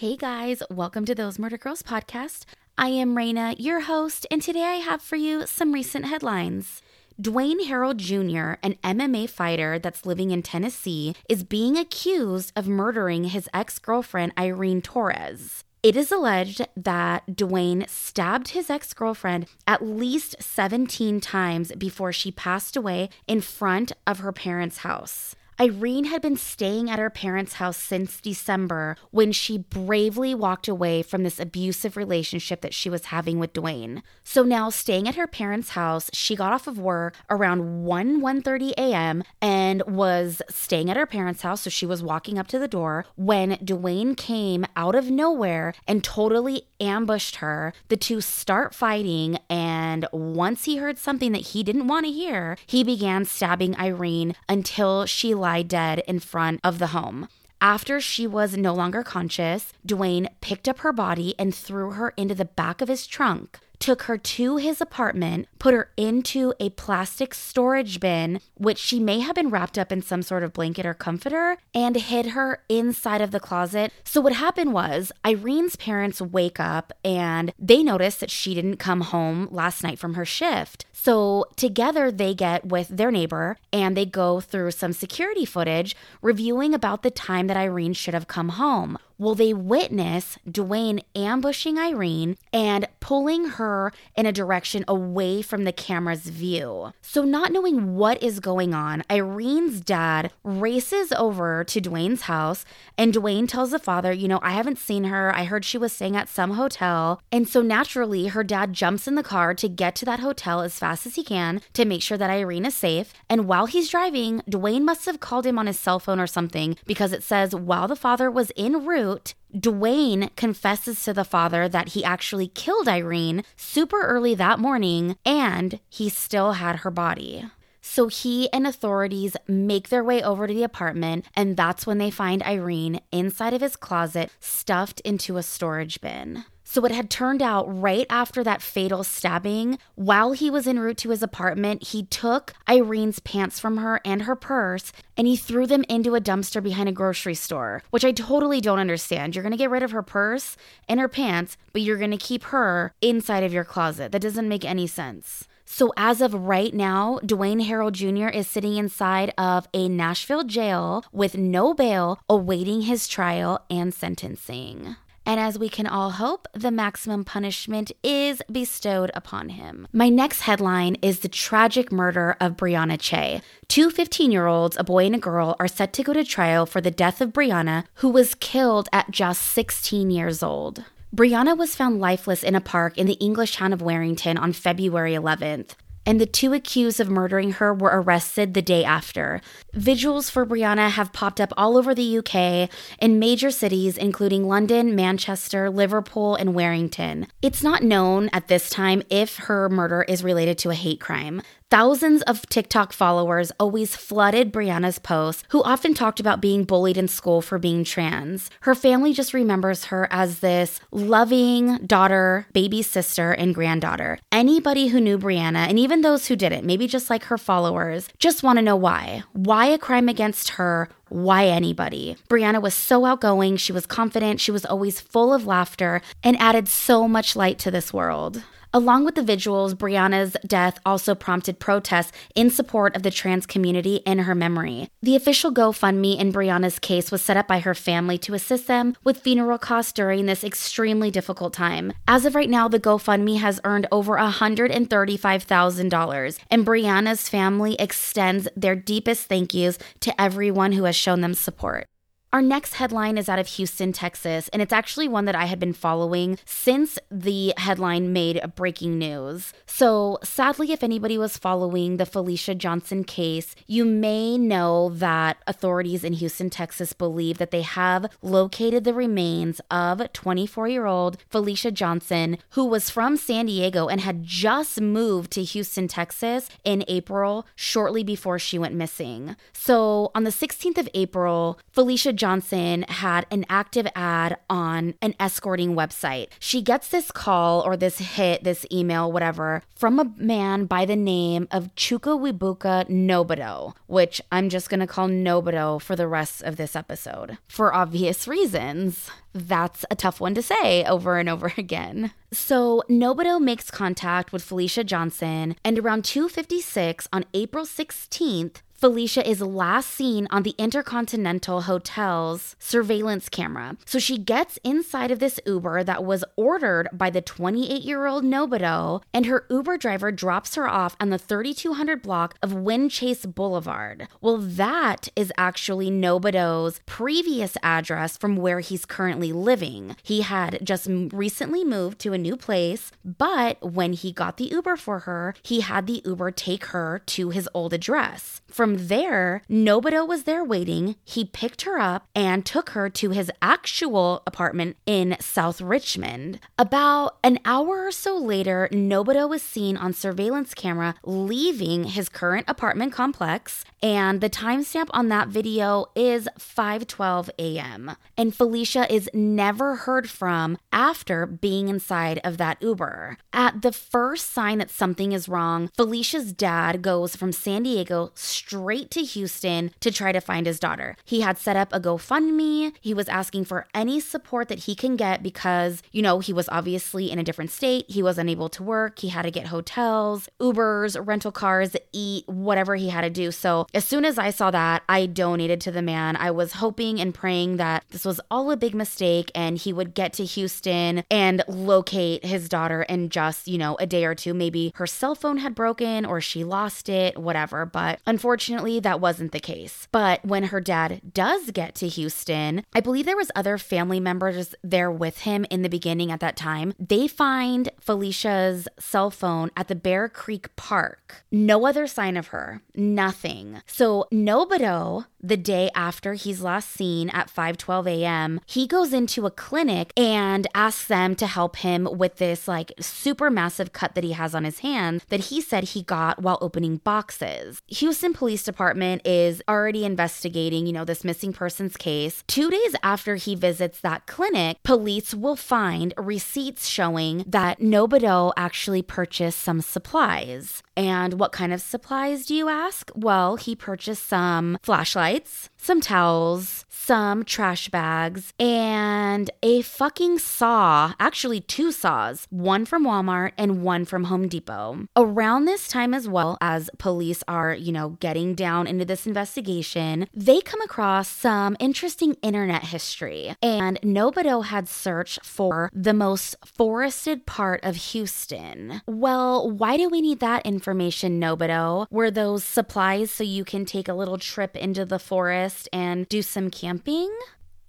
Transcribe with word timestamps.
Hey 0.00 0.16
guys, 0.16 0.62
welcome 0.70 1.04
to 1.04 1.14
Those 1.14 1.38
Murder 1.38 1.58
Girls 1.58 1.82
podcast. 1.82 2.46
I 2.78 2.88
am 2.88 3.18
Reyna, 3.18 3.54
your 3.58 3.80
host, 3.80 4.26
and 4.30 4.40
today 4.40 4.62
I 4.62 4.76
have 4.76 5.02
for 5.02 5.16
you 5.16 5.46
some 5.46 5.72
recent 5.72 6.06
headlines. 6.06 6.80
Dwayne 7.20 7.68
Harrell 7.68 7.94
Jr., 7.94 8.58
an 8.66 8.78
MMA 8.82 9.28
fighter 9.28 9.78
that's 9.78 10.06
living 10.06 10.30
in 10.30 10.40
Tennessee, 10.40 11.14
is 11.28 11.44
being 11.44 11.76
accused 11.76 12.50
of 12.56 12.66
murdering 12.66 13.24
his 13.24 13.46
ex 13.52 13.78
girlfriend, 13.78 14.32
Irene 14.38 14.80
Torres. 14.80 15.64
It 15.82 15.96
is 15.96 16.10
alleged 16.10 16.66
that 16.74 17.26
Dwayne 17.26 17.86
stabbed 17.86 18.52
his 18.52 18.70
ex 18.70 18.94
girlfriend 18.94 19.48
at 19.66 19.84
least 19.84 20.34
17 20.40 21.20
times 21.20 21.72
before 21.72 22.10
she 22.10 22.32
passed 22.32 22.74
away 22.74 23.10
in 23.28 23.42
front 23.42 23.92
of 24.06 24.20
her 24.20 24.32
parents' 24.32 24.78
house. 24.78 25.36
Irene 25.60 26.04
had 26.04 26.22
been 26.22 26.38
staying 26.38 26.88
at 26.88 26.98
her 26.98 27.10
parents' 27.10 27.54
house 27.54 27.76
since 27.76 28.18
December 28.18 28.96
when 29.10 29.30
she 29.30 29.58
bravely 29.58 30.34
walked 30.34 30.68
away 30.68 31.02
from 31.02 31.22
this 31.22 31.38
abusive 31.38 31.98
relationship 31.98 32.62
that 32.62 32.72
she 32.72 32.88
was 32.88 33.06
having 33.06 33.38
with 33.38 33.52
Dwayne. 33.52 34.00
So 34.24 34.42
now 34.42 34.70
staying 34.70 35.06
at 35.06 35.16
her 35.16 35.26
parents' 35.26 35.70
house, 35.70 36.08
she 36.14 36.34
got 36.34 36.54
off 36.54 36.66
of 36.66 36.78
work 36.78 37.14
around 37.28 37.84
1 37.84 38.22
1:30 38.22 38.72
a.m. 38.78 39.22
and 39.42 39.82
was 39.86 40.40
staying 40.48 40.88
at 40.88 40.96
her 40.96 41.04
parents' 41.04 41.42
house, 41.42 41.60
so 41.60 41.68
she 41.68 41.84
was 41.84 42.02
walking 42.02 42.38
up 42.38 42.48
to 42.48 42.58
the 42.58 42.66
door 42.66 43.04
when 43.16 43.56
Dwayne 43.56 44.16
came 44.16 44.64
out 44.76 44.94
of 44.94 45.10
nowhere 45.10 45.74
and 45.86 46.02
totally 46.02 46.68
ambushed 46.80 47.36
her. 47.36 47.74
The 47.88 47.98
two 47.98 48.22
start 48.22 48.74
fighting 48.74 49.36
and 49.50 50.06
once 50.10 50.64
he 50.64 50.78
heard 50.78 50.96
something 50.96 51.32
that 51.32 51.48
he 51.48 51.62
didn't 51.62 51.86
want 51.86 52.06
to 52.06 52.12
hear, 52.12 52.56
he 52.66 52.82
began 52.82 53.26
stabbing 53.26 53.76
Irene 53.76 54.34
until 54.48 55.04
she 55.04 55.34
lie 55.50 55.62
dead 55.62 56.02
in 56.06 56.20
front 56.20 56.60
of 56.62 56.78
the 56.78 56.88
home. 56.88 57.28
After 57.60 58.00
she 58.00 58.26
was 58.26 58.56
no 58.56 58.72
longer 58.72 59.02
conscious, 59.02 59.72
Dwayne 59.86 60.28
picked 60.40 60.68
up 60.68 60.78
her 60.80 60.92
body 60.92 61.34
and 61.38 61.54
threw 61.54 61.90
her 61.92 62.10
into 62.16 62.34
the 62.34 62.44
back 62.62 62.80
of 62.80 62.88
his 62.88 63.06
trunk 63.06 63.58
took 63.80 64.02
her 64.02 64.16
to 64.16 64.58
his 64.58 64.80
apartment, 64.80 65.48
put 65.58 65.74
her 65.74 65.90
into 65.96 66.54
a 66.60 66.70
plastic 66.70 67.34
storage 67.34 67.98
bin, 67.98 68.40
which 68.54 68.78
she 68.78 69.00
may 69.00 69.20
have 69.20 69.34
been 69.34 69.50
wrapped 69.50 69.78
up 69.78 69.90
in 69.90 70.02
some 70.02 70.22
sort 70.22 70.44
of 70.44 70.52
blanket 70.52 70.86
or 70.86 70.94
comforter, 70.94 71.56
and 71.74 71.96
hid 71.96 72.26
her 72.26 72.62
inside 72.68 73.20
of 73.20 73.32
the 73.32 73.40
closet. 73.40 73.92
So, 74.04 74.20
what 74.20 74.34
happened 74.34 74.72
was 74.72 75.10
Irene's 75.24 75.76
parents 75.76 76.20
wake 76.20 76.60
up 76.60 76.92
and 77.04 77.52
they 77.58 77.82
notice 77.82 78.16
that 78.16 78.30
she 78.30 78.54
didn't 78.54 78.76
come 78.76 79.00
home 79.00 79.48
last 79.50 79.82
night 79.82 79.98
from 79.98 80.14
her 80.14 80.24
shift. 80.24 80.84
So, 80.92 81.46
together 81.56 82.12
they 82.12 82.34
get 82.34 82.66
with 82.66 82.88
their 82.88 83.10
neighbor 83.10 83.56
and 83.72 83.96
they 83.96 84.06
go 84.06 84.40
through 84.40 84.72
some 84.72 84.92
security 84.92 85.46
footage 85.46 85.96
reviewing 86.20 86.74
about 86.74 87.02
the 87.02 87.10
time 87.10 87.46
that 87.46 87.56
Irene 87.56 87.94
should 87.94 88.14
have 88.14 88.28
come 88.28 88.50
home. 88.50 88.98
Well, 89.20 89.34
they 89.34 89.52
witness 89.52 90.38
Dwayne 90.48 91.04
ambushing 91.14 91.78
Irene 91.78 92.38
and 92.54 92.88
pulling 93.00 93.48
her 93.48 93.92
in 94.16 94.24
a 94.24 94.32
direction 94.32 94.82
away 94.88 95.42
from 95.42 95.64
the 95.64 95.74
camera's 95.74 96.22
view. 96.22 96.94
So, 97.02 97.22
not 97.24 97.52
knowing 97.52 97.96
what 97.96 98.22
is 98.22 98.40
going 98.40 98.72
on, 98.72 99.04
Irene's 99.10 99.82
dad 99.82 100.32
races 100.42 101.12
over 101.12 101.64
to 101.64 101.82
Dwayne's 101.82 102.22
house, 102.22 102.64
and 102.96 103.12
Dwayne 103.12 103.46
tells 103.46 103.72
the 103.72 103.78
father, 103.78 104.10
You 104.10 104.26
know, 104.26 104.40
I 104.42 104.52
haven't 104.52 104.78
seen 104.78 105.04
her. 105.04 105.36
I 105.36 105.44
heard 105.44 105.66
she 105.66 105.76
was 105.76 105.92
staying 105.92 106.16
at 106.16 106.30
some 106.30 106.52
hotel. 106.52 107.20
And 107.30 107.46
so, 107.46 107.60
naturally, 107.60 108.28
her 108.28 108.42
dad 108.42 108.72
jumps 108.72 109.06
in 109.06 109.16
the 109.16 109.22
car 109.22 109.52
to 109.52 109.68
get 109.68 109.94
to 109.96 110.06
that 110.06 110.20
hotel 110.20 110.62
as 110.62 110.78
fast 110.78 111.04
as 111.04 111.16
he 111.16 111.24
can 111.24 111.60
to 111.74 111.84
make 111.84 112.00
sure 112.00 112.16
that 112.16 112.30
Irene 112.30 112.64
is 112.64 112.74
safe. 112.74 113.12
And 113.28 113.46
while 113.46 113.66
he's 113.66 113.90
driving, 113.90 114.40
Dwayne 114.50 114.84
must 114.84 115.04
have 115.04 115.20
called 115.20 115.44
him 115.44 115.58
on 115.58 115.66
his 115.66 115.78
cell 115.78 115.98
phone 115.98 116.20
or 116.20 116.26
something 116.26 116.78
because 116.86 117.12
it 117.12 117.22
says 117.22 117.54
while 117.54 117.86
the 117.86 117.94
father 117.94 118.30
was 118.30 118.50
en 118.56 118.86
route, 118.86 119.09
Dwayne 119.54 120.34
confesses 120.36 121.02
to 121.04 121.12
the 121.12 121.24
father 121.24 121.68
that 121.68 121.90
he 121.90 122.04
actually 122.04 122.48
killed 122.48 122.88
Irene 122.88 123.44
super 123.56 124.02
early 124.02 124.34
that 124.34 124.58
morning 124.58 125.16
and 125.24 125.80
he 125.88 126.08
still 126.08 126.52
had 126.52 126.76
her 126.76 126.90
body. 126.90 127.44
So 127.80 128.08
he 128.08 128.52
and 128.52 128.66
authorities 128.66 129.36
make 129.48 129.88
their 129.88 130.04
way 130.04 130.22
over 130.22 130.46
to 130.46 130.54
the 130.54 130.62
apartment, 130.62 131.24
and 131.34 131.56
that's 131.56 131.86
when 131.86 131.98
they 131.98 132.10
find 132.10 132.42
Irene 132.42 133.00
inside 133.10 133.54
of 133.54 133.62
his 133.62 133.74
closet, 133.74 134.30
stuffed 134.38 135.00
into 135.00 135.38
a 135.38 135.42
storage 135.42 136.00
bin. 136.00 136.44
So 136.72 136.84
it 136.84 136.92
had 136.92 137.10
turned 137.10 137.42
out 137.42 137.64
right 137.66 138.06
after 138.08 138.44
that 138.44 138.62
fatal 138.62 139.02
stabbing, 139.02 139.80
while 139.96 140.30
he 140.30 140.50
was 140.50 140.68
en 140.68 140.78
route 140.78 140.98
to 140.98 141.10
his 141.10 141.20
apartment, 141.20 141.88
he 141.88 142.04
took 142.04 142.52
Irene's 142.68 143.18
pants 143.18 143.58
from 143.58 143.78
her 143.78 144.00
and 144.04 144.22
her 144.22 144.36
purse 144.36 144.92
and 145.16 145.26
he 145.26 145.34
threw 145.36 145.66
them 145.66 145.84
into 145.88 146.14
a 146.14 146.20
dumpster 146.20 146.62
behind 146.62 146.88
a 146.88 146.92
grocery 146.92 147.34
store, 147.34 147.82
which 147.90 148.04
I 148.04 148.12
totally 148.12 148.60
don't 148.60 148.78
understand. 148.78 149.34
You're 149.34 149.42
going 149.42 149.50
to 149.50 149.56
get 149.56 149.68
rid 149.68 149.82
of 149.82 149.90
her 149.90 150.04
purse 150.04 150.56
and 150.88 151.00
her 151.00 151.08
pants, 151.08 151.56
but 151.72 151.82
you're 151.82 151.98
going 151.98 152.12
to 152.12 152.16
keep 152.16 152.44
her 152.44 152.92
inside 153.00 153.42
of 153.42 153.52
your 153.52 153.64
closet. 153.64 154.12
That 154.12 154.22
doesn't 154.22 154.48
make 154.48 154.64
any 154.64 154.86
sense. 154.86 155.48
So, 155.64 155.92
as 155.96 156.20
of 156.20 156.34
right 156.34 156.72
now, 156.72 157.18
Dwayne 157.24 157.66
Harrell 157.66 157.90
Jr. 157.90 158.28
is 158.28 158.46
sitting 158.46 158.76
inside 158.76 159.34
of 159.36 159.66
a 159.74 159.88
Nashville 159.88 160.44
jail 160.44 161.04
with 161.10 161.36
no 161.36 161.74
bail, 161.74 162.20
awaiting 162.28 162.82
his 162.82 163.08
trial 163.08 163.64
and 163.68 163.92
sentencing. 163.92 164.94
And 165.26 165.38
as 165.38 165.58
we 165.58 165.68
can 165.68 165.86
all 165.86 166.10
hope, 166.10 166.48
the 166.52 166.70
maximum 166.70 167.24
punishment 167.24 167.92
is 168.02 168.42
bestowed 168.50 169.10
upon 169.14 169.50
him. 169.50 169.86
My 169.92 170.08
next 170.08 170.40
headline 170.42 170.96
is 171.02 171.20
the 171.20 171.28
tragic 171.28 171.92
murder 171.92 172.36
of 172.40 172.56
Brianna 172.56 172.98
Che. 172.98 173.42
Two 173.68 173.90
15 173.90 174.32
year 174.32 174.46
olds, 174.46 174.76
a 174.76 174.84
boy 174.84 175.06
and 175.06 175.14
a 175.14 175.18
girl, 175.18 175.56
are 175.60 175.68
set 175.68 175.92
to 175.94 176.02
go 176.02 176.12
to 176.12 176.24
trial 176.24 176.66
for 176.66 176.80
the 176.80 176.90
death 176.90 177.20
of 177.20 177.32
Brianna, 177.32 177.84
who 177.94 178.08
was 178.08 178.34
killed 178.34 178.88
at 178.92 179.10
just 179.10 179.42
16 179.42 180.10
years 180.10 180.42
old. 180.42 180.84
Brianna 181.14 181.56
was 181.56 181.74
found 181.74 182.00
lifeless 182.00 182.42
in 182.42 182.54
a 182.54 182.60
park 182.60 182.96
in 182.96 183.06
the 183.06 183.14
English 183.14 183.56
town 183.56 183.72
of 183.72 183.82
Warrington 183.82 184.38
on 184.38 184.52
February 184.52 185.14
11th 185.14 185.74
and 186.06 186.20
the 186.20 186.26
two 186.26 186.52
accused 186.52 187.00
of 187.00 187.08
murdering 187.08 187.52
her 187.52 187.72
were 187.72 187.90
arrested 187.92 188.54
the 188.54 188.62
day 188.62 188.84
after. 188.84 189.40
Vigils 189.72 190.30
for 190.30 190.46
Brianna 190.46 190.90
have 190.90 191.12
popped 191.12 191.40
up 191.40 191.52
all 191.56 191.76
over 191.76 191.94
the 191.94 192.18
UK 192.18 192.70
in 192.98 193.18
major 193.18 193.50
cities, 193.50 193.96
including 193.96 194.48
London, 194.48 194.94
Manchester, 194.94 195.70
Liverpool, 195.70 196.34
and 196.34 196.54
Warrington. 196.54 197.26
It's 197.42 197.62
not 197.62 197.82
known 197.82 198.30
at 198.32 198.48
this 198.48 198.70
time 198.70 199.02
if 199.10 199.36
her 199.36 199.68
murder 199.68 200.02
is 200.02 200.24
related 200.24 200.58
to 200.58 200.70
a 200.70 200.74
hate 200.74 201.00
crime. 201.00 201.42
Thousands 201.70 202.22
of 202.22 202.44
TikTok 202.48 202.92
followers 202.92 203.52
always 203.60 203.94
flooded 203.94 204.52
Brianna's 204.52 204.98
posts, 204.98 205.44
who 205.50 205.62
often 205.62 205.94
talked 205.94 206.18
about 206.18 206.40
being 206.40 206.64
bullied 206.64 206.96
in 206.96 207.06
school 207.06 207.40
for 207.40 207.60
being 207.60 207.84
trans. 207.84 208.50
Her 208.62 208.74
family 208.74 209.12
just 209.12 209.32
remembers 209.32 209.84
her 209.84 210.08
as 210.10 210.40
this 210.40 210.80
loving 210.90 211.76
daughter, 211.86 212.48
baby 212.52 212.82
sister, 212.82 213.30
and 213.30 213.54
granddaughter. 213.54 214.18
Anybody 214.32 214.88
who 214.88 215.00
knew 215.00 215.16
Brianna, 215.16 215.68
and 215.68 215.78
even 215.78 216.00
those 216.00 216.26
who 216.26 216.34
didn't, 216.34 216.66
maybe 216.66 216.88
just 216.88 217.08
like 217.08 217.22
her 217.26 217.38
followers, 217.38 218.08
just 218.18 218.42
want 218.42 218.56
to 218.58 218.64
know 218.64 218.74
why. 218.74 219.22
Why 219.32 219.66
a 219.66 219.78
crime 219.78 220.08
against 220.08 220.48
her? 220.58 220.88
Why 221.08 221.46
anybody? 221.46 222.16
Brianna 222.28 222.60
was 222.60 222.74
so 222.74 223.04
outgoing, 223.04 223.56
she 223.56 223.72
was 223.72 223.86
confident, 223.86 224.40
she 224.40 224.50
was 224.50 224.66
always 224.66 225.00
full 225.00 225.32
of 225.32 225.46
laughter, 225.46 226.02
and 226.24 226.36
added 226.40 226.66
so 226.66 227.06
much 227.06 227.36
light 227.36 227.60
to 227.60 227.70
this 227.70 227.92
world. 227.92 228.42
Along 228.72 229.04
with 229.04 229.16
the 229.16 229.22
vigils, 229.22 229.74
Brianna's 229.74 230.36
death 230.46 230.78
also 230.86 231.16
prompted 231.16 231.58
protests 231.58 232.12
in 232.36 232.50
support 232.50 232.94
of 232.94 233.02
the 233.02 233.10
trans 233.10 233.44
community 233.44 233.96
in 234.06 234.20
her 234.20 234.34
memory. 234.36 234.88
The 235.02 235.16
official 235.16 235.52
GoFundMe 235.52 236.16
in 236.16 236.32
Brianna's 236.32 236.78
case 236.78 237.10
was 237.10 237.20
set 237.20 237.36
up 237.36 237.48
by 237.48 237.58
her 237.58 237.74
family 237.74 238.16
to 238.18 238.34
assist 238.34 238.68
them 238.68 238.94
with 239.02 239.22
funeral 239.22 239.58
costs 239.58 239.92
during 239.92 240.26
this 240.26 240.44
extremely 240.44 241.10
difficult 241.10 241.52
time. 241.52 241.92
As 242.06 242.24
of 242.24 242.36
right 242.36 242.48
now, 242.48 242.68
the 242.68 242.78
GoFundMe 242.78 243.40
has 243.40 243.58
earned 243.64 243.88
over 243.90 244.16
$135,000, 244.16 246.38
and 246.48 246.64
Brianna's 246.64 247.28
family 247.28 247.74
extends 247.80 248.46
their 248.54 248.76
deepest 248.76 249.26
thank 249.26 249.52
yous 249.52 249.78
to 249.98 250.20
everyone 250.20 250.70
who 250.72 250.84
has 250.84 250.94
shown 250.94 251.22
them 251.22 251.34
support. 251.34 251.89
Our 252.32 252.42
next 252.42 252.74
headline 252.74 253.18
is 253.18 253.28
out 253.28 253.40
of 253.40 253.48
Houston, 253.48 253.92
Texas, 253.92 254.46
and 254.52 254.62
it's 254.62 254.72
actually 254.72 255.08
one 255.08 255.24
that 255.24 255.34
I 255.34 255.46
had 255.46 255.58
been 255.58 255.72
following 255.72 256.38
since 256.44 256.96
the 257.10 257.52
headline 257.56 258.12
made 258.12 258.40
breaking 258.54 258.98
news. 258.98 259.52
So, 259.66 260.16
sadly, 260.22 260.70
if 260.70 260.84
anybody 260.84 261.18
was 261.18 261.36
following 261.36 261.96
the 261.96 262.06
Felicia 262.06 262.54
Johnson 262.54 263.02
case, 263.02 263.56
you 263.66 263.84
may 263.84 264.38
know 264.38 264.90
that 264.90 265.38
authorities 265.48 266.04
in 266.04 266.12
Houston, 266.12 266.50
Texas 266.50 266.92
believe 266.92 267.38
that 267.38 267.50
they 267.50 267.62
have 267.62 268.06
located 268.22 268.84
the 268.84 268.94
remains 268.94 269.60
of 269.68 270.12
24 270.12 270.68
year 270.68 270.86
old 270.86 271.18
Felicia 271.28 271.72
Johnson, 271.72 272.38
who 272.50 272.64
was 272.64 272.90
from 272.90 273.16
San 273.16 273.46
Diego 273.46 273.88
and 273.88 274.02
had 274.02 274.22
just 274.22 274.80
moved 274.80 275.32
to 275.32 275.42
Houston, 275.42 275.88
Texas 275.88 276.48
in 276.62 276.84
April, 276.86 277.44
shortly 277.56 278.04
before 278.04 278.38
she 278.38 278.56
went 278.56 278.76
missing. 278.76 279.34
So, 279.52 280.12
on 280.14 280.22
the 280.22 280.30
16th 280.30 280.78
of 280.78 280.88
April, 280.94 281.58
Felicia 281.72 282.19
Johnson 282.20 282.82
had 282.86 283.24
an 283.30 283.46
active 283.48 283.88
ad 283.94 284.36
on 284.50 284.92
an 285.00 285.14
escorting 285.18 285.74
website. 285.74 286.28
She 286.38 286.60
gets 286.60 286.88
this 286.88 287.10
call 287.10 287.62
or 287.62 287.78
this 287.78 287.96
hit, 287.96 288.44
this 288.44 288.66
email, 288.70 289.10
whatever, 289.10 289.62
from 289.74 289.98
a 289.98 290.12
man 290.18 290.66
by 290.66 290.84
the 290.84 290.96
name 290.96 291.48
of 291.50 291.74
Chukwuebuka 291.76 292.90
Nwobodo, 292.90 293.74
which 293.86 294.20
I'm 294.30 294.50
just 294.50 294.68
going 294.68 294.80
to 294.80 294.86
call 294.86 295.08
Nwobodo 295.08 295.80
for 295.80 295.96
the 295.96 296.06
rest 296.06 296.42
of 296.42 296.56
this 296.56 296.76
episode 296.76 297.38
for 297.48 297.72
obvious 297.72 298.28
reasons. 298.28 299.08
That's 299.32 299.86
a 299.90 299.96
tough 299.96 300.20
one 300.20 300.34
to 300.34 300.42
say 300.42 300.84
over 300.84 301.18
and 301.18 301.28
over 301.28 301.54
again. 301.56 302.12
So, 302.32 302.82
Nwobodo 302.90 303.40
makes 303.40 303.70
contact 303.70 304.30
with 304.30 304.44
Felicia 304.44 304.84
Johnson, 304.84 305.56
and 305.64 305.78
around 305.78 306.02
2:56 306.02 307.08
on 307.12 307.24
April 307.32 307.64
16th, 307.64 308.56
Felicia 308.80 309.28
is 309.28 309.42
last 309.42 309.90
seen 309.90 310.26
on 310.30 310.42
the 310.42 310.54
Intercontinental 310.56 311.60
Hotel's 311.62 312.56
surveillance 312.58 313.28
camera. 313.28 313.76
So 313.84 313.98
she 313.98 314.16
gets 314.16 314.58
inside 314.64 315.10
of 315.10 315.18
this 315.18 315.38
Uber 315.44 315.84
that 315.84 316.02
was 316.02 316.24
ordered 316.34 316.88
by 316.90 317.10
the 317.10 317.20
28 317.20 317.82
year 317.82 318.06
old 318.06 318.24
Nwobodo, 318.24 319.02
and 319.12 319.26
her 319.26 319.44
Uber 319.50 319.76
driver 319.76 320.10
drops 320.10 320.54
her 320.54 320.66
off 320.66 320.96
on 320.98 321.10
the 321.10 321.18
3200 321.18 322.00
block 322.00 322.38
of 322.42 322.52
Windchase 322.52 323.34
Boulevard. 323.34 324.08
Well, 324.22 324.38
that 324.38 325.10
is 325.14 325.30
actually 325.36 325.90
Nwobodo's 325.90 326.80
previous 326.86 327.58
address 327.62 328.16
from 328.16 328.36
where 328.36 328.60
he's 328.60 328.86
currently 328.86 329.30
living. 329.30 329.94
He 330.02 330.22
had 330.22 330.58
just 330.64 330.86
recently 330.88 331.64
moved 331.66 331.98
to 331.98 332.14
a 332.14 332.18
new 332.18 332.34
place, 332.34 332.92
but 333.04 333.60
when 333.60 333.92
he 333.92 334.10
got 334.10 334.38
the 334.38 334.46
Uber 334.46 334.76
for 334.76 335.00
her, 335.00 335.34
he 335.42 335.60
had 335.60 335.86
the 335.86 336.00
Uber 336.06 336.30
take 336.30 336.64
her 336.66 337.02
to 337.08 337.28
his 337.28 337.46
old 337.52 337.74
address. 337.74 338.40
From 338.48 338.69
there, 338.76 339.42
Nwobodo 339.50 340.06
was 340.06 340.24
there 340.24 340.44
waiting. 340.44 340.96
He 341.04 341.24
picked 341.24 341.62
her 341.62 341.78
up 341.78 342.08
and 342.14 342.46
took 342.46 342.70
her 342.70 342.88
to 342.90 343.10
his 343.10 343.30
actual 343.42 344.22
apartment 344.26 344.76
in 344.86 345.16
South 345.20 345.60
Richmond. 345.60 346.40
About 346.58 347.18
an 347.24 347.38
hour 347.44 347.86
or 347.86 347.92
so 347.92 348.16
later, 348.16 348.68
Nwobodo 348.72 349.28
was 349.28 349.42
seen 349.42 349.76
on 349.76 349.92
surveillance 349.92 350.54
camera 350.54 350.94
leaving 351.04 351.84
his 351.84 352.08
current 352.08 352.46
apartment 352.48 352.92
complex, 352.92 353.64
and 353.82 354.20
the 354.20 354.30
timestamp 354.30 354.88
on 354.90 355.08
that 355.08 355.28
video 355.28 355.86
is 355.94 356.28
5:12 356.38 357.30
a.m. 357.38 357.96
And 358.16 358.34
Felicia 358.34 358.92
is 358.92 359.08
never 359.12 359.76
heard 359.76 360.08
from 360.08 360.58
after 360.72 361.26
being 361.26 361.68
inside 361.68 362.20
of 362.24 362.36
that 362.38 362.62
Uber. 362.62 363.16
At 363.32 363.62
the 363.62 363.72
first 363.72 364.30
sign 364.30 364.58
that 364.58 364.70
something 364.70 365.12
is 365.12 365.28
wrong, 365.28 365.70
Felicia's 365.76 366.32
dad 366.32 366.82
goes 366.82 367.16
from 367.16 367.32
San 367.32 367.62
Diego 367.62 368.10
straight 368.14 368.59
to 368.90 369.02
Houston 369.02 369.70
to 369.80 369.90
try 369.90 370.12
to 370.12 370.20
find 370.20 370.46
his 370.46 370.60
daughter. 370.60 370.96
He 371.04 371.20
had 371.20 371.38
set 371.38 371.56
up 371.56 371.72
a 371.72 371.80
GoFundMe. 371.80 372.72
He 372.80 372.94
was 372.94 373.08
asking 373.08 373.44
for 373.44 373.66
any 373.74 374.00
support 374.00 374.48
that 374.48 374.60
he 374.60 374.74
can 374.74 374.96
get 374.96 375.22
because, 375.22 375.82
you 375.92 376.02
know, 376.02 376.20
he 376.20 376.32
was 376.32 376.48
obviously 376.50 377.10
in 377.10 377.18
a 377.18 377.22
different 377.22 377.50
state. 377.50 377.84
He 377.88 378.02
was 378.02 378.18
unable 378.18 378.48
to 378.50 378.62
work. 378.62 378.98
He 378.98 379.08
had 379.08 379.22
to 379.22 379.30
get 379.30 379.48
hotels, 379.48 380.28
Ubers, 380.40 380.96
rental 381.06 381.32
cars, 381.32 381.76
eat, 381.92 382.28
whatever 382.28 382.76
he 382.76 382.88
had 382.88 383.02
to 383.02 383.10
do. 383.10 383.30
So 383.30 383.66
as 383.74 383.84
soon 383.84 384.04
as 384.04 384.18
I 384.18 384.30
saw 384.30 384.50
that, 384.50 384.82
I 384.88 385.06
donated 385.06 385.60
to 385.62 385.70
the 385.70 385.82
man. 385.82 386.16
I 386.16 386.30
was 386.30 386.54
hoping 386.54 387.00
and 387.00 387.14
praying 387.14 387.56
that 387.56 387.84
this 387.90 388.04
was 388.04 388.20
all 388.30 388.50
a 388.50 388.56
big 388.56 388.74
mistake 388.74 389.30
and 389.34 389.58
he 389.58 389.72
would 389.72 389.94
get 389.94 390.12
to 390.14 390.24
Houston 390.24 391.04
and 391.10 391.42
locate 391.48 392.24
his 392.24 392.48
daughter 392.48 392.82
in 392.82 393.08
just, 393.08 393.48
you 393.48 393.58
know, 393.58 393.76
a 393.80 393.86
day 393.86 394.04
or 394.04 394.14
two. 394.14 394.34
Maybe 394.34 394.72
her 394.76 394.86
cell 394.86 395.14
phone 395.14 395.38
had 395.38 395.54
broken 395.54 396.04
or 396.04 396.20
she 396.20 396.44
lost 396.44 396.88
it, 396.88 397.18
whatever. 397.18 397.66
But 397.66 398.00
unfortunately, 398.50 398.80
that 398.80 399.00
wasn't 399.00 399.32
the 399.32 399.40
case. 399.40 399.86
But 399.92 400.24
when 400.24 400.44
her 400.44 400.60
dad 400.60 401.00
does 401.14 401.52
get 401.52 401.74
to 401.76 401.88
Houston, 401.88 402.64
I 402.74 402.80
believe 402.80 403.06
there 403.06 403.16
was 403.16 403.30
other 403.36 403.58
family 403.58 404.00
members 404.00 404.54
there 404.64 404.90
with 404.90 405.18
him 405.20 405.46
in 405.50 405.62
the 405.62 405.68
beginning 405.68 406.10
at 406.10 406.20
that 406.20 406.36
time. 406.36 406.72
They 406.78 407.06
find 407.06 407.70
Felicia's 407.80 408.66
cell 408.78 409.10
phone 409.10 409.50
at 409.56 409.68
the 409.68 409.76
Bear 409.76 410.08
Creek 410.08 410.54
Park. 410.56 411.24
No 411.30 411.64
other 411.64 411.86
sign 411.86 412.16
of 412.16 412.28
her, 412.28 412.60
nothing. 412.74 413.62
So 413.66 414.06
Nwobodo, 414.12 415.06
the 415.22 415.36
day 415.36 415.70
after 415.74 416.14
he's 416.14 416.40
last 416.42 416.70
seen 416.70 417.10
at 417.10 417.28
5:12 417.28 417.86
a.m., 417.86 418.40
he 418.46 418.66
goes 418.66 418.92
into 418.92 419.26
a 419.26 419.30
clinic 419.30 419.92
and 419.96 420.46
asks 420.54 420.86
them 420.86 421.14
to 421.16 421.26
help 421.26 421.56
him 421.56 421.88
with 421.90 422.16
this 422.16 422.48
like 422.48 422.72
super 422.80 423.30
massive 423.30 423.72
cut 423.72 423.94
that 423.94 424.04
he 424.04 424.12
has 424.12 424.34
on 424.34 424.44
his 424.44 424.60
hand 424.60 425.02
that 425.08 425.20
he 425.20 425.40
said 425.40 425.64
he 425.64 425.82
got 425.82 426.22
while 426.22 426.38
opening 426.40 426.78
boxes. 426.78 427.60
Houston 427.68 428.12
Police 428.12 428.42
Department 428.42 429.06
is 429.06 429.42
already 429.48 429.84
investigating, 429.84 430.66
you 430.66 430.72
know, 430.72 430.84
this 430.84 431.04
missing 431.04 431.32
persons 431.32 431.76
case. 431.76 432.24
2 432.26 432.50
days 432.50 432.74
after 432.82 433.16
he 433.16 433.34
visits 433.34 433.80
that 433.80 434.06
clinic, 434.06 434.56
police 434.62 435.14
will 435.14 435.36
find 435.36 435.92
receipts 435.96 436.66
showing 436.66 437.24
that 437.26 437.60
Nwobodo 437.60 438.32
actually 438.36 438.82
purchased 438.82 439.40
some 439.40 439.60
supplies. 439.60 440.62
And 440.80 441.20
what 441.20 441.30
kind 441.30 441.52
of 441.52 441.60
supplies 441.60 442.24
do 442.24 442.34
you 442.34 442.48
ask? 442.48 442.90
Well, 442.94 443.36
he 443.36 443.54
purchased 443.54 444.06
some 444.06 444.56
flashlights, 444.62 445.49
some 445.62 445.80
towels, 445.80 446.64
some 446.70 447.22
trash 447.22 447.68
bags, 447.68 448.32
and 448.40 449.30
a 449.42 449.60
fucking 449.60 450.18
saw. 450.18 450.94
Actually, 450.98 451.40
two 451.40 451.70
saws, 451.70 452.26
one 452.30 452.64
from 452.64 452.84
Walmart 452.84 453.32
and 453.36 453.62
one 453.62 453.84
from 453.84 454.04
Home 454.04 454.26
Depot. 454.26 454.86
Around 454.96 455.44
this 455.44 455.68
time, 455.68 455.92
as 455.92 456.08
well 456.08 456.38
as 456.40 456.70
police 456.78 457.22
are, 457.28 457.52
you 457.52 457.72
know, 457.72 457.90
getting 458.00 458.34
down 458.34 458.66
into 458.66 458.86
this 458.86 459.06
investigation, 459.06 460.06
they 460.14 460.40
come 460.40 460.62
across 460.62 461.08
some 461.08 461.56
interesting 461.60 462.14
internet 462.22 462.64
history. 462.64 463.34
And 463.42 463.78
Nwobodo 463.82 464.46
had 464.46 464.66
searched 464.66 465.24
for 465.24 465.70
the 465.74 465.92
most 465.92 466.36
forested 466.44 467.26
part 467.26 467.62
of 467.62 467.76
Houston. 467.76 468.80
Well, 468.86 469.50
why 469.50 469.76
do 469.76 469.90
we 469.90 470.00
need 470.00 470.20
that 470.20 470.46
information, 470.46 471.20
Nwobodo? 471.20 471.86
Were 471.90 472.10
those 472.10 472.44
supplies 472.44 473.10
so 473.10 473.24
you 473.24 473.44
can 473.44 473.66
take 473.66 473.88
a 473.88 473.94
little 473.94 474.18
trip 474.18 474.56
into 474.56 474.86
the 474.86 474.98
forest 474.98 475.49
and 475.72 476.08
do 476.08 476.22
some 476.22 476.50
camping? 476.50 477.10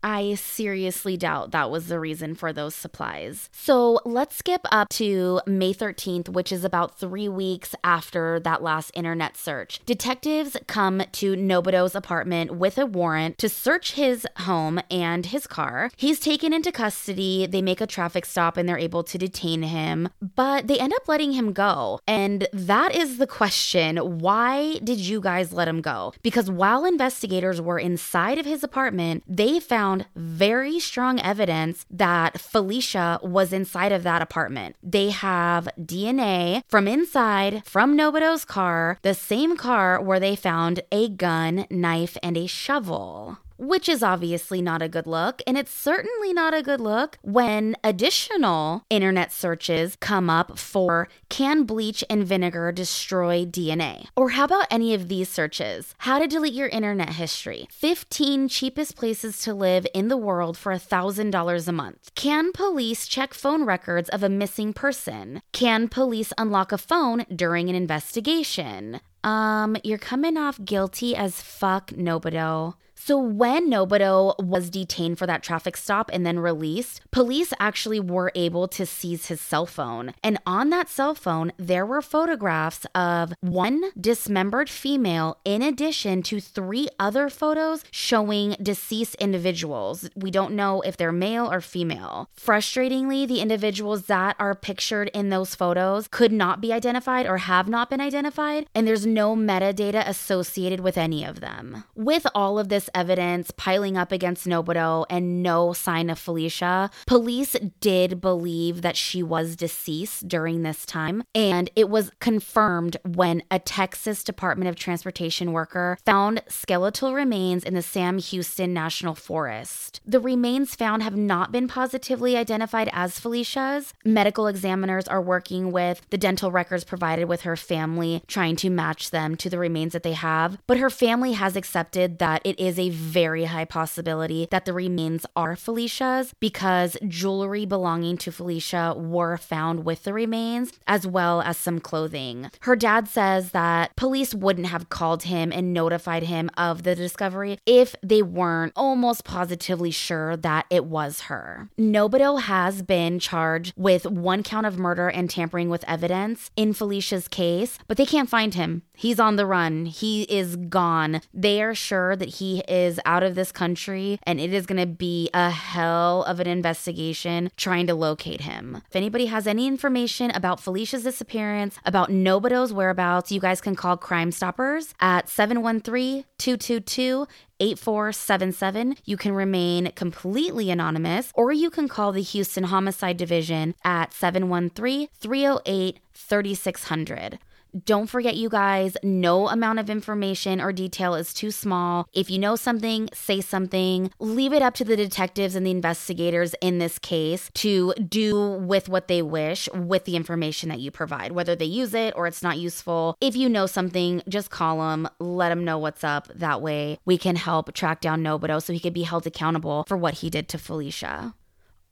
I 0.04 0.36
seriously 0.36 1.18
doubt 1.18 1.52
that 1.52 1.70
was 1.70 1.88
the 1.88 2.00
reason 2.00 2.36
for 2.36 2.52
those 2.52 2.76
supplies. 2.76 3.50
So 3.52 4.00
let's 4.06 4.36
skip 4.36 4.62
up 4.72 4.90
to 4.90 5.42
May 5.46 5.74
13th, 5.74 6.30
which 6.30 6.52
is 6.52 6.64
about 6.64 6.98
three 6.98 7.30
weeks 7.30 7.76
after 7.84 8.40
that 8.40 8.64
last 8.64 8.92
internet 8.94 9.38
search. 9.38 9.80
Detectives 9.86 10.58
come 10.68 11.04
to 11.12 11.36
Nwobodo's 11.36 11.96
apartment 11.96 12.56
with 12.56 12.78
a 12.78 12.86
warrant 12.86 13.38
to 13.38 13.50
search 13.50 13.94
his 13.94 14.26
home 14.40 14.80
and 14.90 15.28
his 15.28 15.46
car. 15.46 15.92
He's 15.96 16.20
taken 16.20 16.54
into 16.54 16.72
custody. 16.72 17.46
They 17.46 17.62
make 17.62 17.82
a 17.82 17.88
traffic 17.88 18.26
stop 18.26 18.58
and 18.58 18.68
they're 18.68 18.78
able 18.78 19.04
to 19.04 19.18
detain 19.18 19.64
him, 19.64 20.10
but 20.36 20.68
they 20.68 20.80
end 20.80 20.94
up 20.94 21.08
letting 21.08 21.34
him 21.34 21.54
go. 21.54 22.00
And 22.08 22.48
that 22.54 22.96
is 22.96 23.18
the 23.18 23.28
question 23.28 23.98
why 23.98 24.80
did 24.84 25.00
you 25.00 25.22
guys 25.22 25.54
let 25.54 25.68
him 25.68 25.82
go? 25.82 26.14
Because 26.24 26.50
while 26.50 26.86
investigators 26.86 27.62
were 27.62 27.80
inside 27.80 28.38
of 28.38 28.46
his 28.46 28.64
apartment, 28.64 29.24
they 29.28 29.60
found 29.60 29.91
found 29.92 30.06
very 30.16 30.80
strong 30.80 31.20
evidence 31.20 31.86
that 31.90 32.40
Felicia 32.40 33.20
was 33.22 33.52
inside 33.52 33.92
of 33.92 34.04
that 34.04 34.22
apartment. 34.22 34.76
They 34.82 35.10
have 35.10 35.68
DNA 35.80 36.62
from 36.70 36.88
inside 36.88 37.64
from 37.66 37.98
Nwobodo's 37.98 38.46
car, 38.46 38.98
the 39.02 39.14
same 39.14 39.58
car 39.58 40.02
where 40.02 40.20
they 40.20 40.36
found 40.36 40.82
a 40.92 41.10
gun, 41.10 41.66
knife, 41.70 42.18
and 42.24 42.38
a 42.38 42.48
shovel 42.48 43.38
which 43.62 43.88
is 43.88 44.02
obviously 44.02 44.60
not 44.60 44.82
a 44.82 44.90
good 44.90 45.06
look. 45.06 45.42
And 45.46 45.56
it's 45.56 45.74
certainly 45.74 46.34
not 46.34 46.56
a 46.56 46.64
good 46.64 46.82
look 46.82 47.20
when 47.22 47.76
additional 47.84 48.84
internet 48.90 49.32
searches 49.32 49.96
come 50.00 50.30
up 50.30 50.58
for 50.58 51.08
can 51.30 51.64
bleach 51.64 52.04
and 52.10 52.26
vinegar 52.26 52.72
destroy 52.72 53.46
DNA? 53.46 54.08
Or 54.16 54.30
how 54.30 54.46
about 54.46 54.66
any 54.72 54.96
of 54.96 55.08
these 55.08 55.30
searches? 55.30 55.94
How 56.00 56.18
to 56.18 56.28
delete 56.28 56.54
your 56.54 56.70
internet 56.70 57.10
history, 57.10 57.68
15 57.72 58.48
cheapest 58.48 58.96
places 58.96 59.40
to 59.44 59.54
live 59.54 59.86
in 59.94 60.08
the 60.08 60.18
world 60.18 60.58
for 60.58 60.72
$1,000 60.74 61.68
a 61.68 61.72
month. 61.72 62.12
Can 62.16 62.52
police 62.52 63.08
check 63.08 63.34
phone 63.34 63.64
records 63.64 64.10
of 64.10 64.24
a 64.24 64.30
missing 64.30 64.74
person? 64.74 65.42
Can 65.52 65.88
police 65.88 66.34
unlock 66.38 66.72
a 66.72 66.78
phone 66.80 67.26
during 67.34 67.70
an 67.70 67.76
investigation? 67.76 69.02
Um, 69.24 69.78
you're 69.84 70.00
coming 70.00 70.36
off 70.36 70.60
guilty 70.64 71.16
as 71.16 71.42
fuck, 71.42 71.92
Nwobodo. 71.92 72.76
So, 73.04 73.18
when 73.18 73.72
Nwobodo 73.72 74.36
was 74.38 74.70
detained 74.70 75.18
for 75.18 75.26
that 75.26 75.42
traffic 75.42 75.76
stop 75.76 76.12
and 76.14 76.24
then 76.24 76.38
released, 76.38 77.02
police 77.10 77.52
actually 77.60 78.00
were 78.00 78.32
able 78.36 78.68
to 78.68 78.86
seize 78.86 79.26
his 79.26 79.42
cell 79.42 79.66
phone. 79.66 80.14
And 80.24 80.38
on 80.46 80.70
that 80.70 80.88
cell 80.88 81.16
phone, 81.16 81.52
there 81.58 81.84
were 81.84 82.04
photographs 82.04 82.86
of 82.94 83.34
one 83.42 83.86
dismembered 84.00 84.70
female, 84.70 85.40
in 85.44 85.64
addition 85.64 86.22
to 86.22 86.40
three 86.40 86.90
other 87.00 87.28
photos 87.28 87.84
showing 87.90 88.56
deceased 88.62 89.16
individuals. 89.16 90.08
We 90.16 90.30
don't 90.30 90.54
know 90.54 90.82
if 90.82 90.96
they're 90.96 91.12
male 91.12 91.52
or 91.52 91.60
female. 91.60 92.30
Frustratingly, 92.40 93.28
the 93.28 93.42
individuals 93.42 94.04
that 94.06 94.36
are 94.38 94.54
pictured 94.54 95.10
in 95.12 95.30
those 95.30 95.56
photos 95.56 96.08
could 96.08 96.32
not 96.32 96.62
be 96.62 96.72
identified 96.72 97.26
or 97.26 97.38
have 97.40 97.68
not 97.68 97.90
been 97.90 98.00
identified, 98.00 98.68
and 98.76 98.88
there's 98.88 99.08
no 99.08 99.36
metadata 99.36 100.08
associated 100.08 100.82
with 100.82 101.00
any 101.00 101.24
of 101.24 101.40
them. 101.40 101.84
With 101.96 102.28
all 102.36 102.60
of 102.60 102.70
this 102.70 102.91
evidence 102.94 103.52
piling 103.52 103.98
up 103.98 104.12
against 104.12 104.48
Nwobodo 104.48 105.06
and 105.10 105.44
no 105.44 105.74
sign 105.74 106.10
of 106.10 106.20
Felicia, 106.20 106.90
police 107.06 107.56
did 107.80 108.22
believe 108.22 108.82
that 108.82 108.98
she 108.98 109.24
was 109.24 109.56
deceased 109.56 110.28
during 110.28 110.64
this 110.64 110.86
time. 110.86 111.24
And 111.34 111.70
it 111.76 111.90
was 111.90 112.12
confirmed 112.20 112.98
when 113.04 113.44
a 113.50 113.60
Texas 113.60 114.24
Department 114.24 114.70
of 114.70 114.76
Transportation 114.76 115.52
worker 115.52 115.98
found 116.06 116.42
skeletal 116.48 117.14
remains 117.14 117.64
in 117.64 117.74
the 117.74 117.82
Sam 117.82 118.18
Houston 118.20 118.74
National 118.74 119.16
Forest. 119.16 120.02
The 120.06 120.20
remains 120.20 120.76
found 120.76 121.04
have 121.04 121.16
not 121.16 121.52
been 121.52 121.68
positively 121.68 122.38
identified 122.38 122.90
as 122.92 123.20
Felicia's. 123.20 123.94
Medical 124.04 124.48
examiners 124.48 125.08
are 125.08 125.22
working 125.22 125.72
with 125.72 126.02
the 126.10 126.18
dental 126.18 126.52
records 126.52 126.84
provided 126.84 127.26
with 127.26 127.42
her 127.42 127.56
family, 127.56 128.24
trying 128.28 128.56
to 128.58 128.70
match 128.70 129.12
them 129.12 129.36
to 129.38 129.50
the 129.50 129.60
remains 129.60 129.94
that 129.94 130.04
they 130.04 130.14
have. 130.14 130.58
But 130.68 130.78
her 130.78 130.90
family 130.90 131.34
has 131.34 131.56
accepted 131.56 132.20
that 132.20 132.42
it 132.44 132.60
is 132.60 132.80
a 132.82 132.90
very 132.90 133.46
high 133.46 133.66
possibility 133.66 134.48
that 134.50 134.66
the 134.66 134.74
remains 134.74 135.24
are 135.36 135.56
Felicia's 135.56 136.34
because 136.40 136.98
jewelry 137.08 137.64
belonging 137.64 138.18
to 138.18 138.32
Felicia 138.32 138.96
were 138.98 139.38
found 139.38 139.86
with 139.86 140.04
the 140.04 140.14
remains, 140.14 140.74
as 140.88 141.06
well 141.06 141.42
as 141.42 141.58
some 141.58 141.80
clothing. 141.80 142.50
Her 142.62 142.76
dad 142.76 143.08
says 143.08 143.52
that 143.52 143.96
police 143.96 144.34
wouldn't 144.34 144.68
have 144.68 144.90
called 144.90 145.24
him 145.24 145.52
and 145.52 145.74
notified 145.74 146.24
him 146.24 146.50
of 146.58 146.82
the 146.82 146.96
discovery 146.96 147.60
if 147.68 147.96
they 148.02 148.24
weren't 148.24 148.74
almost 148.76 149.26
positively 149.26 149.92
sure 149.92 150.36
that 150.38 150.66
it 150.72 150.86
was 150.86 151.22
her. 151.22 151.70
Nwobodo 151.80 152.42
has 152.42 152.82
been 152.82 153.20
charged 153.20 153.74
with 153.78 154.08
one 154.08 154.42
count 154.42 154.66
of 154.66 154.80
murder 154.80 155.08
and 155.08 155.30
tampering 155.30 155.70
with 155.70 155.86
evidence 155.88 156.50
in 156.56 156.74
Felicia's 156.74 157.28
case, 157.28 157.78
but 157.88 157.98
they 157.98 158.06
can't 158.08 158.30
find 158.30 158.56
him. 158.56 158.82
He's 159.02 159.20
on 159.20 159.36
the 159.36 159.48
run. 159.48 159.88
He 159.88 160.22
is 160.30 160.56
gone. 160.56 161.22
They 161.34 161.60
are 161.64 161.74
sure 161.74 162.16
that 162.16 162.36
he 162.36 162.60
is 162.68 163.00
out 163.04 163.24
of 163.24 163.34
this 163.34 163.52
country 163.52 164.20
and 164.28 164.40
it 164.40 164.54
is 164.54 164.68
going 164.68 164.80
to 164.80 164.86
be 164.86 165.28
a 165.34 165.50
hell 165.50 166.22
of 166.26 166.40
an 166.40 166.46
investigation 166.46 167.50
trying 167.58 167.88
to 167.88 167.96
locate 167.96 168.42
him. 168.42 168.84
If 168.88 168.96
anybody 168.96 169.26
has 169.26 169.48
any 169.48 169.66
information 169.66 170.30
about 170.30 170.60
Felicia's 170.60 171.02
disappearance, 171.02 171.80
about 171.84 172.12
Nwobodo's 172.12 172.74
whereabouts, 172.74 173.32
you 173.32 173.40
guys 173.40 173.60
can 173.60 173.76
call 173.76 173.98
Crime 173.98 174.32
Stoppers 174.32 174.94
at 175.00 175.28
713 175.28 176.24
222 176.38 177.26
8477. 177.60 178.98
You 179.06 179.18
can 179.18 179.34
remain 179.34 179.94
completely 179.96 180.70
anonymous, 180.70 181.32
or 181.34 181.52
you 181.52 181.72
can 181.72 181.88
call 181.88 182.12
the 182.12 182.22
Houston 182.22 182.66
Homicide 182.66 183.18
Division 183.18 183.74
at 183.84 184.14
713 184.14 185.08
308 185.20 186.00
3600. 186.14 187.40
Don't 187.86 188.08
forget, 188.08 188.36
you 188.36 188.50
guys, 188.50 188.98
no 189.02 189.48
amount 189.48 189.80
of 189.80 189.90
information 189.90 190.60
or 190.60 190.74
detail 190.74 191.16
is 191.16 191.34
too 191.34 191.52
small. 191.52 192.08
If 192.14 192.30
you 192.30 192.38
know 192.38 192.56
something, 192.56 193.10
say 193.14 193.40
something. 193.40 194.12
Leave 194.20 194.52
it 194.52 194.62
up 194.62 194.74
to 194.76 194.84
the 194.84 194.98
detectives 194.98 195.56
and 195.56 195.66
the 195.66 195.72
investigators 195.72 196.54
in 196.62 196.80
this 196.80 197.00
case 197.00 197.50
to 197.56 197.94
do 197.94 198.54
with 198.56 198.90
what 198.90 199.08
they 199.08 199.22
wish 199.22 199.70
with 199.74 200.06
the 200.06 200.16
information 200.16 200.70
that 200.70 200.80
you 200.80 200.92
provide, 200.92 201.32
whether 201.32 201.56
they 201.56 201.66
use 201.66 201.94
it 201.94 202.14
or 202.18 202.28
it's 202.28 202.44
not 202.44 202.58
useful. 202.58 203.16
If 203.22 203.36
you 203.36 203.48
know 203.48 203.68
something, 203.68 204.22
just 204.28 204.50
call 204.50 204.80
them, 204.80 205.08
let 205.20 205.50
them 205.50 205.64
know 205.64 205.78
what's 205.78 206.04
up. 206.04 206.28
That 206.36 206.62
way, 206.62 207.00
we 207.06 207.18
can 207.18 207.38
help 207.38 207.74
track 207.74 208.02
down 208.02 208.22
Nwobodo 208.22 208.62
so 208.62 208.74
he 208.74 208.80
could 208.80 208.94
be 208.94 209.04
held 209.04 209.26
accountable 209.26 209.86
for 209.88 209.96
what 209.96 210.16
he 210.16 210.30
did 210.30 210.50
to 210.50 210.58
Felicia. 210.58 211.36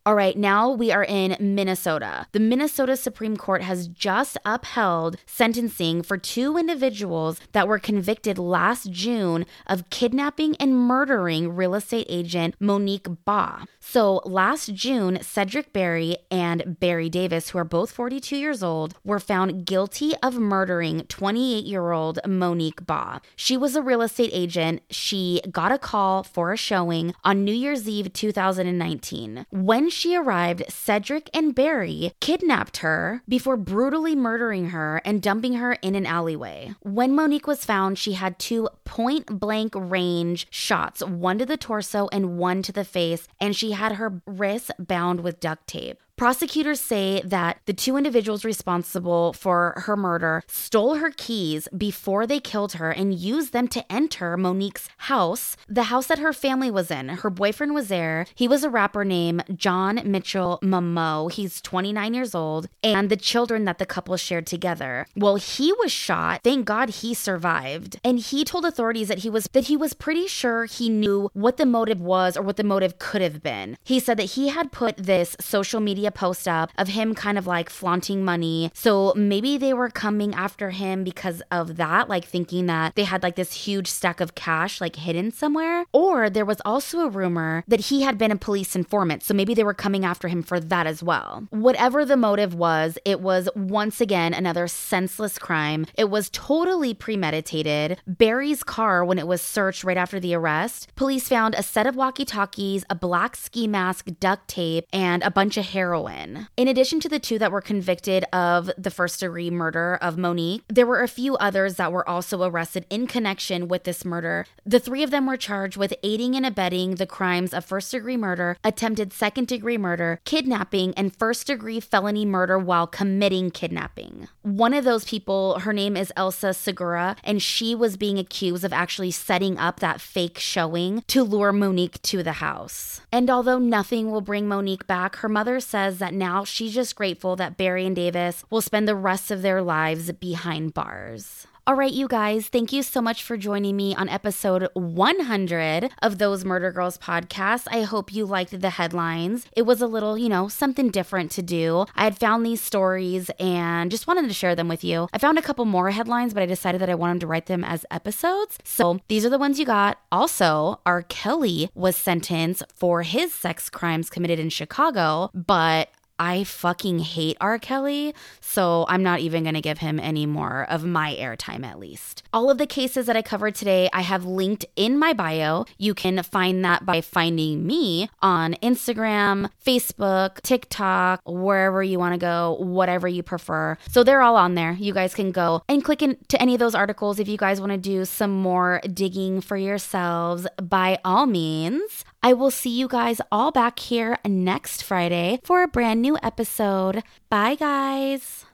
All 0.06 0.16
right, 0.16 0.38
now 0.38 0.72
we 0.72 0.94
are 0.94 1.04
in 1.04 1.36
Minnesota. 1.42 2.26
The 2.32 2.40
Minnesota 2.40 2.96
Supreme 2.96 3.36
Court 3.36 3.62
has 3.64 3.90
just 3.90 4.38
upheld 4.46 5.18
sentencing 5.26 6.04
for 6.04 6.18
two 6.18 6.58
individuals 6.58 7.42
that 7.52 7.68
were 7.68 7.80
convicted 7.80 8.40
last 8.40 8.92
June 8.92 9.46
of 9.68 9.90
kidnapping 9.90 10.56
and 10.56 10.78
murdering 10.78 11.54
real 11.54 11.76
estate 11.76 12.08
agent 12.10 12.56
Monique 12.62 13.08
Baugh. 13.26 13.66
So 13.82 14.22
last 14.24 14.74
June, 14.74 15.20
Cedric 15.22 15.74
Berry 15.74 16.18
and 16.32 16.80
Barry 16.80 17.10
Davis, 17.10 17.50
who 17.50 17.58
are 17.58 17.66
both 17.66 17.92
42 17.92 18.38
years 18.38 18.64
old, 18.64 18.96
were 19.04 19.20
found 19.20 19.66
guilty 19.66 20.14
of 20.24 20.40
murdering 20.40 21.02
28 21.08 21.66
year 21.66 21.92
old 21.92 22.20
Monique 22.26 22.86
Baugh. 22.86 23.20
She 23.36 23.58
was 23.58 23.76
a 23.76 23.82
real 23.82 24.02
estate 24.02 24.32
agent. 24.32 24.82
She 24.90 25.42
got 25.52 25.74
a 25.74 25.78
call 25.78 26.24
for 26.24 26.54
a 26.54 26.58
showing 26.58 27.14
on 27.26 27.44
New 27.44 27.54
Year's 27.54 27.88
Eve 27.88 28.14
2019. 28.14 29.46
When 29.50 29.90
she 30.00 30.16
arrived, 30.16 30.64
Cedric 30.70 31.30
and 31.34 31.54
Barry 31.54 32.14
kidnapped 32.22 32.78
her 32.78 33.22
before 33.28 33.58
brutally 33.58 34.16
murdering 34.16 34.70
her 34.70 35.02
and 35.04 35.22
dumping 35.22 35.56
her 35.56 35.74
in 35.74 35.94
an 35.94 36.06
alleyway. 36.06 36.74
When 36.82 37.14
Monique 37.14 37.48
was 37.48 37.66
found, 37.66 37.98
she 38.00 38.14
had 38.14 38.40
two 38.40 38.70
point 38.86 39.40
blank 39.40 39.74
range 39.76 40.48
shots, 40.50 41.04
one 41.04 41.38
to 41.40 41.46
the 41.46 41.58
torso 41.58 42.08
and 42.14 42.38
one 42.38 42.62
to 42.64 42.72
the 42.72 42.86
face, 42.86 43.28
and 43.42 43.56
she 43.56 43.72
had 43.72 43.94
her 43.94 44.22
wrists 44.26 44.72
bound 44.80 45.20
with 45.20 45.42
duct 45.42 45.68
tape. 45.68 46.02
Prosecutors 46.20 46.82
say 46.82 47.22
that 47.24 47.62
the 47.66 47.72
two 47.72 47.96
individuals 47.96 48.44
responsible 48.44 49.32
for 49.32 49.82
her 49.86 49.96
murder 49.96 50.44
stole 50.48 50.96
her 50.96 51.12
keys 51.16 51.70
before 51.78 52.28
they 52.28 52.42
killed 52.42 52.74
her 52.74 52.92
and 52.92 53.14
used 53.14 53.54
them 53.54 53.70
to 53.70 53.90
enter 53.90 54.36
Monique's 54.36 54.90
house, 54.98 55.56
the 55.70 55.84
house 55.84 56.08
that 56.08 56.20
her 56.20 56.34
family 56.34 56.70
was 56.70 56.92
in. 56.92 57.08
Her 57.08 57.30
boyfriend 57.30 57.74
was 57.74 57.88
there. 57.88 58.26
He 58.36 58.50
was 58.50 58.66
a 58.66 58.70
rapper 58.70 59.06
named 59.06 59.46
John 59.56 60.02
Mitchell 60.04 60.60
Momo. 60.62 61.32
He's 61.32 61.62
29 61.62 62.14
years 62.14 62.36
old, 62.36 62.68
and 62.84 63.10
the 63.10 63.16
children 63.16 63.64
that 63.64 63.78
the 63.78 63.86
couple 63.86 64.18
shared 64.18 64.46
together. 64.46 65.08
Well, 65.16 65.38
he 65.38 65.72
was 65.72 65.94
shot. 65.94 66.42
Thank 66.44 66.66
God 66.66 66.90
he 66.90 67.14
survived. 67.14 67.98
And 68.04 68.20
he 68.20 68.44
told 68.44 68.66
authorities 68.66 69.08
that 69.08 69.20
he 69.20 69.30
was 69.30 69.46
that 69.54 69.68
he 69.68 69.78
was 69.78 69.94
pretty 69.94 70.28
sure 70.28 70.66
he 70.66 70.90
knew 70.90 71.30
what 71.32 71.56
the 71.56 71.66
motive 71.66 72.02
was 72.02 72.36
or 72.36 72.42
what 72.42 72.58
the 72.58 72.66
motive 72.66 73.00
could 73.00 73.22
have 73.22 73.42
been. 73.42 73.78
He 73.86 74.02
said 74.02 74.18
that 74.18 74.32
he 74.32 74.50
had 74.50 74.74
put 74.74 74.98
this 74.98 75.38
social 75.40 75.80
media 75.80 76.09
post 76.12 76.48
up 76.48 76.72
of 76.78 76.90
him 76.90 77.16
kind 77.16 77.38
of 77.38 77.48
like 77.48 77.70
flaunting 77.70 78.24
money. 78.24 78.72
So 78.74 79.14
maybe 79.16 79.58
they 79.58 79.74
were 79.74 79.90
coming 79.90 80.34
after 80.34 80.72
him 80.72 81.04
because 81.04 81.42
of 81.52 81.78
that, 81.78 82.10
like 82.10 82.26
thinking 82.26 82.66
that 82.68 82.96
they 82.96 83.04
had 83.04 83.24
like 83.24 83.36
this 83.36 83.54
huge 83.54 83.88
stack 83.88 84.20
of 84.22 84.36
cash 84.36 84.82
like 84.82 84.96
hidden 84.96 85.32
somewhere. 85.32 85.86
Or 85.94 86.30
there 86.30 86.46
was 86.46 86.62
also 86.66 87.02
a 87.02 87.10
rumor 87.10 87.64
that 87.68 87.82
he 87.82 88.02
had 88.02 88.18
been 88.18 88.32
a 88.32 88.36
police 88.36 88.76
informant. 88.76 89.24
So 89.24 89.34
maybe 89.34 89.54
they 89.54 89.64
were 89.64 89.74
coming 89.74 90.06
after 90.06 90.28
him 90.28 90.44
for 90.44 90.60
that 90.60 90.88
as 90.88 91.04
well. 91.04 91.48
Whatever 91.50 92.06
the 92.06 92.18
motive 92.18 92.54
was, 92.54 92.98
it 93.06 93.22
was 93.22 93.50
once 93.56 94.02
again 94.02 94.34
another 94.34 94.68
senseless 94.68 95.38
crime. 95.38 95.86
It 95.96 96.10
was 96.10 96.30
totally 96.32 96.94
premeditated. 96.94 98.00
Barry's 98.08 98.64
car, 98.64 99.04
when 99.06 99.20
it 99.20 99.28
was 99.28 99.42
searched 99.42 99.84
right 99.84 99.98
after 99.98 100.20
the 100.20 100.34
arrest, 100.34 100.94
police 100.96 101.28
found 101.28 101.56
a 101.56 101.64
set 101.64 101.88
of 101.88 101.96
walkie 101.96 102.26
talkies, 102.26 102.86
a 102.90 102.96
black 102.96 103.36
ski 103.36 103.68
mask, 103.68 104.08
duct 104.20 104.48
tape, 104.48 104.86
and 104.92 105.24
a 105.24 105.32
bunch 105.32 105.58
of 105.58 105.66
heroin 105.66 105.99
heroin. 106.00 106.48
In 106.58 106.68
addition 106.68 107.00
to 107.02 107.10
the 107.10 107.20
two 107.20 107.40
that 107.40 107.52
were 107.52 107.62
convicted 107.62 108.26
of 108.34 108.70
the 108.78 108.92
first 108.92 109.20
degree 109.20 109.50
murder 109.50 109.98
of 110.02 110.18
Monique, 110.18 110.64
there 110.68 110.86
were 110.86 111.02
a 111.02 111.08
few 111.08 111.36
others 111.38 111.76
that 111.76 111.92
were 111.92 112.08
also 112.08 112.44
arrested 112.44 112.86
in 112.90 113.08
connection 113.08 113.68
with 113.68 113.84
this 113.84 114.06
murder. 114.06 114.46
The 114.66 114.80
three 114.80 115.04
of 115.04 115.12
them 115.12 115.26
were 115.26 115.38
charged 115.38 115.78
with 115.78 115.94
aiding 116.04 116.36
and 116.36 116.46
abetting 116.46 116.96
the 116.96 117.06
crimes 117.06 117.54
of 117.54 117.66
first 117.66 117.92
degree 117.92 118.18
murder, 118.18 118.58
attempted 118.64 119.14
second 119.14 119.48
degree 119.48 119.78
murder, 119.78 120.22
kidnapping, 120.26 120.94
and 120.96 121.16
first 121.16 121.48
degree 121.48 121.80
felony 121.80 122.26
murder 122.26 122.58
while 122.58 122.88
committing 122.88 123.52
kidnapping. 123.52 124.28
One 124.42 124.74
of 124.74 124.84
those 124.84 125.06
people, 125.06 125.60
her 125.60 125.74
name 125.74 125.96
is 125.96 126.14
Elsa 126.16 126.54
Segura, 126.54 127.16
and 127.24 127.42
she 127.42 127.76
was 127.76 127.98
being 127.98 128.18
accused 128.18 128.64
of 128.64 128.74
actually 128.74 129.12
setting 129.12 129.58
up 129.58 129.80
that 129.80 130.02
fake 130.02 130.38
showing 130.38 131.04
to 131.08 131.24
lure 131.24 131.52
Monique 131.52 132.02
to 132.04 132.24
the 132.24 132.34
house. 132.34 133.02
And 133.12 133.30
although 133.30 133.60
nothing 133.60 134.12
will 134.12 134.22
bring 134.22 134.48
Monique 134.48 134.88
back, 134.88 135.18
her 135.18 135.30
mother 135.30 135.60
says 135.60 135.89
says 135.90 135.98
that 135.98 136.14
now 136.14 136.44
she's 136.44 136.76
just 136.76 136.96
grateful 136.96 137.36
that 137.36 137.58
Barry 137.58 137.84
and 137.84 137.96
Davis 137.96 138.44
will 138.52 138.62
spend 138.62 138.88
the 138.88 138.94
rest 138.94 139.32
of 139.32 139.42
their 139.42 139.60
lives 139.60 140.12
behind 140.12 140.76
bars. 140.76 141.48
All 141.68 141.76
right, 141.76 141.94
you 141.94 142.08
guys, 142.08 142.48
thank 142.48 142.74
you 142.74 142.82
so 142.82 143.00
much 143.00 143.22
for 143.22 143.38
joining 143.38 143.76
me 143.76 143.94
on 143.94 144.10
episode 144.10 144.70
100 144.74 145.92
of 146.02 146.18
Those 146.18 146.44
Murder 146.44 146.72
Girls 146.72 146.98
podcast. 146.98 147.68
I 147.70 147.84
hope 147.84 148.12
you 148.12 148.26
liked 148.26 148.60
the 148.60 148.72
headlines. 148.72 149.46
It 149.56 149.64
was 149.64 149.80
a 149.80 149.86
little, 149.86 150.18
you 150.18 150.30
know, 150.30 150.48
something 150.48 150.90
different 150.90 151.30
to 151.32 151.44
do. 151.44 151.86
I 151.96 152.06
had 152.06 152.18
found 152.18 152.44
these 152.44 152.60
stories 152.62 153.30
and 153.40 153.92
just 153.92 154.08
wanted 154.08 154.28
to 154.28 154.34
share 154.34 154.56
them 154.56 154.68
with 154.68 154.84
you. 154.84 155.10
I 155.14 155.20
found 155.20 155.38
a 155.38 155.44
couple 155.44 155.66
more 155.66 155.92
headlines, 155.92 156.34
but 156.34 156.42
I 156.42 156.48
decided 156.48 156.82
that 156.82 156.90
I 156.90 156.96
wanted 156.96 157.20
to 157.20 157.28
write 157.28 157.46
them 157.46 157.64
as 157.64 157.86
episodes. 157.92 158.58
So 158.64 159.00
these 159.08 159.24
are 159.24 159.30
the 159.30 159.38
ones 159.38 159.60
you 159.60 159.66
got. 159.66 160.00
Also, 160.12 160.80
R. 160.88 161.04
Kelly 161.04 161.70
was 161.76 161.96
sentenced 161.96 162.64
for 162.74 163.04
his 163.04 163.32
sex 163.32 163.70
crimes 163.70 164.10
committed 164.10 164.40
in 164.40 164.50
Chicago, 164.50 165.30
but 165.36 165.90
I 166.20 166.44
fucking 166.44 167.00
hate 167.00 167.38
R. 167.40 167.58
Kelly, 167.58 168.14
so 168.42 168.86
I'm 168.90 169.02
not 169.02 169.22
even 169.22 169.44
gonna 169.44 169.62
give 169.62 169.78
him 169.78 170.00
any 170.00 170.26
more 170.26 170.66
of 170.70 170.84
my 170.84 171.16
airtime 171.16 171.66
at 171.66 171.80
least. 171.80 172.24
All 172.34 172.50
of 172.50 172.58
the 172.58 172.68
cases 172.68 173.06
that 173.06 173.16
I 173.16 173.22
covered 173.22 173.56
today, 173.56 173.90
I 173.94 174.02
have 174.02 174.26
linked 174.26 174.66
in 174.76 175.00
my 175.00 175.14
bio. 175.14 175.66
You 175.78 175.94
can 175.94 176.22
find 176.24 176.64
that 176.66 176.86
by 176.86 177.02
finding 177.02 177.66
me 177.66 178.10
on 178.22 178.56
Instagram, 178.62 179.50
Facebook, 179.66 180.42
TikTok, 180.42 181.22
wherever 181.26 181.82
you 181.82 181.98
wanna 181.98 182.18
go, 182.18 182.58
whatever 182.60 183.08
you 183.08 183.24
prefer. 183.24 183.78
So 183.90 184.04
they're 184.04 184.22
all 184.22 184.36
on 184.36 184.56
there. 184.56 184.74
You 184.74 184.94
guys 184.94 185.16
can 185.16 185.32
go 185.32 185.64
and 185.70 185.84
click 185.84 186.02
into 186.02 186.42
any 186.42 186.54
of 186.54 186.60
those 186.60 186.76
articles 186.76 187.20
if 187.20 187.30
you 187.30 187.38
guys 187.38 187.62
wanna 187.62 187.78
do 187.78 188.04
some 188.04 188.32
more 188.32 188.82
digging 188.94 189.40
for 189.42 189.56
yourselves. 189.56 190.46
By 190.62 191.00
all 191.06 191.26
means, 191.26 192.04
I 192.22 192.34
will 192.34 192.52
see 192.52 192.70
you 192.70 192.88
guys 192.88 193.22
all 193.32 193.52
back 193.52 193.80
here 193.80 194.20
next 194.26 194.84
Friday 194.84 195.40
for 195.44 195.64
a 195.64 195.68
brand 195.68 196.02
new 196.02 196.18
episode. 196.22 197.04
Bye, 197.30 197.56
guys. 197.56 198.46